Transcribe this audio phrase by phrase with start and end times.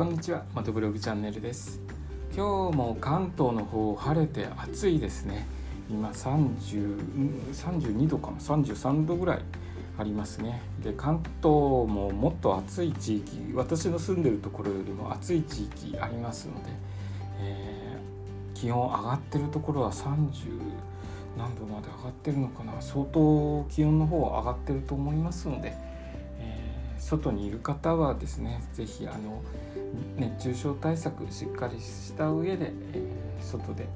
[0.00, 1.78] こんにちは、まトブログチャンネルです。
[2.34, 5.46] 今日も関東の方晴れて暑いですね。
[5.90, 9.40] 今30 32度かな？33度ぐらい
[9.98, 10.62] ありますね。
[10.82, 16.70] で関東ももっと暑い地域私の住んでるところよりも暑い地域ありますので、
[17.40, 20.14] えー、気温上がってるところは30
[21.36, 22.80] 何度まで上がってるのかな？
[22.80, 25.89] 相当気温の方は上がってると思いますので
[27.10, 29.42] 外にいる方はですね是非あの
[30.16, 33.88] 熱中症対策しっかりした上で、えー、外で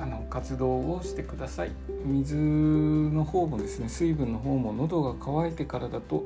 [0.00, 1.72] あの活動をしてください。
[2.06, 6.24] 水の方もですね水分の方も喉が渇いてからだと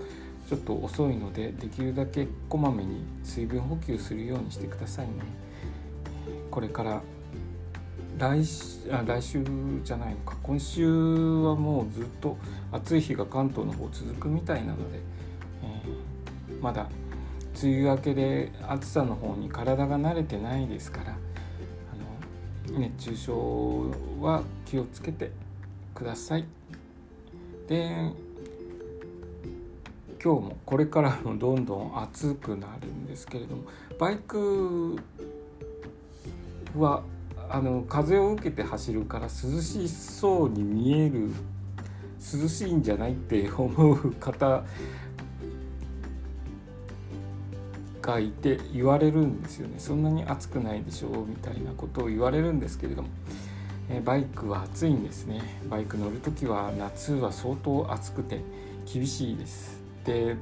[0.49, 5.13] ちょっと遅いのでできるだけこまめに水分補給するようにしてくださいね。
[6.53, 7.03] これから
[8.19, 8.43] 来
[8.91, 9.45] あ来週
[9.85, 12.37] じゃないのか今週はもうずっと
[12.73, 15.01] 暑い日が関東の方続くみたいなので、
[16.49, 16.89] えー、まだ
[17.63, 25.31] 梅雨明けで暑さの方に体が慣れてないですからあの熱中症は気をつけて
[25.95, 26.45] ください。
[27.69, 28.13] で
[30.23, 33.65] 今日もこれからもどんどん暑くなるんですけれども
[33.99, 34.97] バイク
[36.77, 37.03] は
[37.51, 41.31] あの風を受けて走るから涼しそうに見える
[42.43, 44.65] 涼しいんじゃないって思う方
[48.03, 49.75] がいて言われるんですよね。
[49.79, 53.09] そんなに暑くないでしょうみたいなことを言われるんですけれども
[53.89, 55.43] えバイクは暑いんですね。
[55.71, 58.41] バイク乗る時は夏は相当暑くて
[58.93, 59.81] 厳しいです。
[60.05, 60.37] で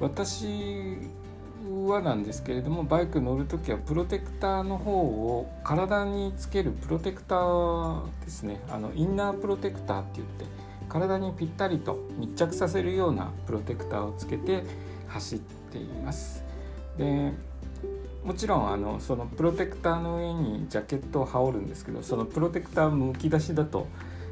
[0.00, 0.98] 私
[1.88, 8.60] はなんですけれどもバイク乗る時はプロテクターの方を体につけるプロテクターですね。
[8.70, 10.44] あのインナープロテクターって言って
[10.88, 14.64] 体にぴったりと密着させるようなプロテクターをつけて
[15.08, 16.42] 走っています。
[16.96, 17.32] で
[18.24, 23.86] もちろんあのそのプロテクターの上にジャケットを羽織るんですけどそのプロテクターむき出しだと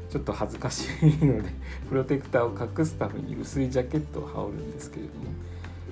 [0.09, 1.49] ちょっと恥ずかしいので
[1.89, 5.25] プロテクターを隠すために薄いジャケットを羽織るんですけれども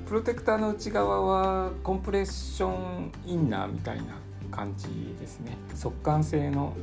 [0.06, 4.04] プロテクターの内側はコンプレッションインナーみたいな
[4.52, 4.88] 感じ
[5.20, 5.58] ですね。
[5.74, 6.74] 速乾性の、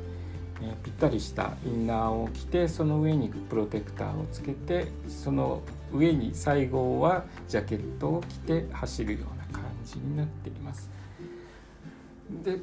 [0.60, 5.62] え、ぴったりしたインナーを着てその上にプロテクターをつけてその
[5.92, 10.90] 上に最後はジャケットを着て走るような感じになっています。
[12.42, 12.58] で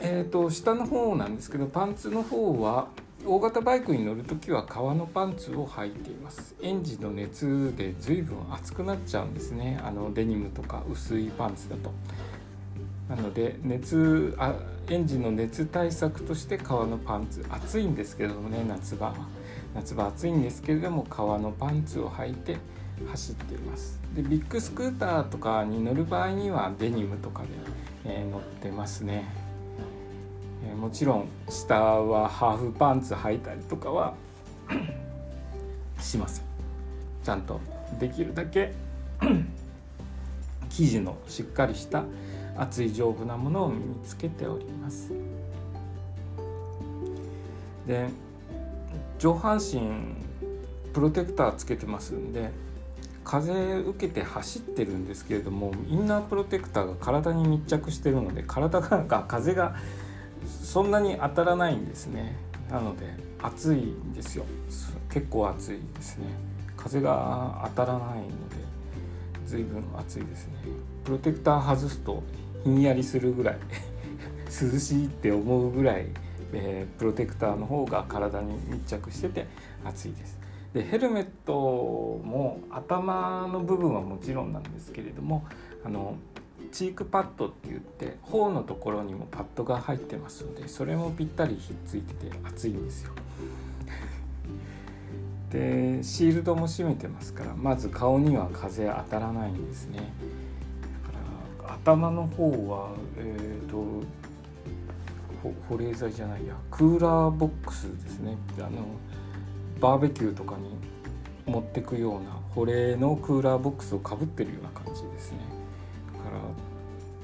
[0.00, 2.88] えーと下の方なんですけどパンツの方は
[3.26, 6.54] 大型バイクに乗る時は革のパンツを履いています。
[6.62, 9.80] エンジンの熱で随分熱くなっちゃうんですね。
[9.82, 11.92] あのデニムとか薄いパンツだと。
[13.08, 14.54] なので熱あ
[14.88, 17.44] エンジンの熱対策として革のパンツ。
[17.50, 19.14] 暑いんですけれどもね夏場は。
[19.74, 22.56] 夏場暑いんですけれども革のパンツを履いて
[23.10, 24.00] 走っています。
[24.14, 27.48] でビッグスクーターとかに乗る場合にはデニムとかで、
[28.04, 29.47] えー、乗ってますね。
[30.78, 34.14] もちろん下はハーフパンツ履いたりとかは
[35.98, 36.44] しません
[37.24, 37.60] ちゃんと。
[37.98, 38.74] できるだけ
[40.68, 42.04] 生地のしっかりした
[42.56, 45.12] 厚い丈夫なものを身につけております。
[47.86, 48.08] で
[49.18, 49.80] 上半身
[50.92, 52.50] プロテクターつけてますんで
[53.24, 59.76] 風受けて走ってるんですけれどもインナープロテクターが体に密着してるので体が風が
[60.46, 62.36] そんなに当たらないんですね。
[62.70, 63.06] なので
[63.42, 64.44] 暑いんですよ。
[65.10, 66.26] 結構暑いですね。
[66.76, 68.56] 風が当たらないので
[69.46, 70.54] 随分暑いですね。
[71.04, 72.22] プロテクター外すと
[72.64, 73.58] ひんやりするぐらい
[74.46, 76.06] 涼しいって思うぐらい、
[76.52, 79.46] えー、プロテクターの方が体に密着してて
[79.84, 80.38] 暑いです。
[80.72, 81.54] でヘルメット
[82.24, 85.46] も頭の部分はもちろんなんですけれども
[85.82, 86.16] あの
[86.72, 93.12] チークパッドって言って頬のところにもパッドが入ってますのでそれもぴったりひっついてて熱いんですよ。
[95.50, 99.96] でシールドも閉めてますからまず顔には風当たらないんですね。
[99.96, 100.02] だ
[101.66, 104.06] から頭の方はえっ、ー、と
[105.68, 108.70] 保冷剤じゃないやクーラーボックスですねあの
[109.80, 110.76] バーベキューとかに
[111.46, 115.57] 持ってくような保冷のクーラーボックスをかぶってるような感じですね。
[116.24, 116.40] から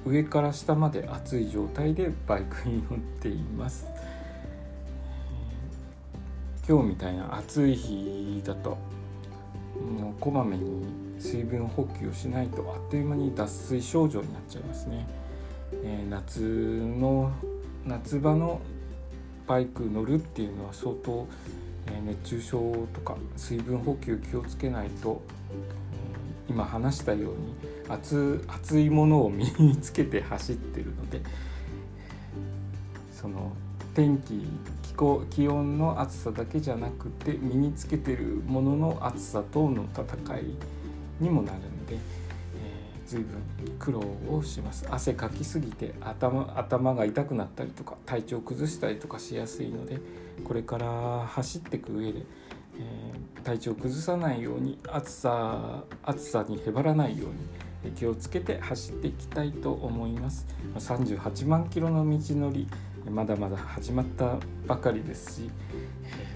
[0.05, 3.87] 上から下まで熱い状態でバイクに乗っています。
[6.67, 8.79] 今日みたいな暑い日だと
[10.01, 10.85] もうこまめに
[11.19, 15.07] 水分補給をしないとあっという間に脱水症状になっちゃいますね、
[15.83, 17.31] えー、夏の
[17.85, 18.63] 夏場の
[19.47, 21.29] バイク乗るっていうのは相当、
[21.87, 25.21] え熱中症とか水分補給気をつけないと、
[26.49, 27.55] 今話したように
[27.89, 31.21] 熱熱いものを身につけて走ってるので
[33.13, 33.53] その
[33.95, 34.47] 天気
[34.83, 40.45] 気候気温の暑さだけじゃなくて身につけてるものの暑さとの戦い
[41.21, 43.43] にもなるんで、えー、随分
[43.79, 44.01] 苦労
[44.31, 44.87] をします。
[44.91, 49.99] 汗かきすぎて頭頭が痛くなったりとか体調崩したりとかしやすいので
[50.45, 52.21] これから走っていく上で、
[52.79, 57.35] えー、体調崩さないように暑さ暑さにへばらないように
[57.91, 60.47] 気をつけて走っていきたいと思います
[60.77, 62.69] 38万キロの道のり
[63.11, 65.51] まだまだ始まったばかりですし、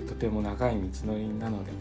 [0.07, 1.73] とても長い道のりなので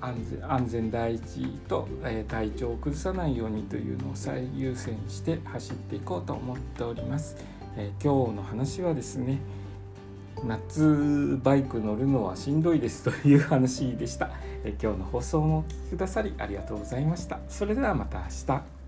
[0.00, 7.36] 安全第一と、え、体調を崩さないようにというのを最優先して走っていこうと思っております。
[7.76, 9.38] え、今日の話はですね
[10.46, 14.30] 夏バイク乗るのはしんどいですという話でした、
[14.64, 17.40] え、今日の放送もお聴きくださりありがとうございました。
[17.48, 18.79] それではまた明日。